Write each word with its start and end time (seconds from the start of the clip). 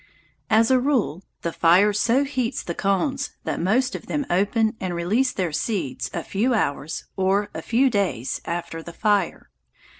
As 0.49 0.71
a 0.71 0.79
rule, 0.79 1.21
the 1.43 1.53
fire 1.53 1.93
so 1.93 2.23
heats 2.23 2.63
the 2.63 2.73
cones 2.73 3.33
that 3.43 3.59
most 3.61 3.93
of 3.93 4.07
them 4.07 4.25
open 4.31 4.75
and 4.79 4.95
release 4.95 5.31
their 5.31 5.51
seeds 5.51 6.09
a 6.11 6.23
few 6.23 6.55
hours, 6.55 7.05
or 7.15 7.49
a 7.53 7.61
few 7.61 7.87
days, 7.87 8.41
after 8.45 8.81
the 8.81 8.93
fire. 8.93 9.51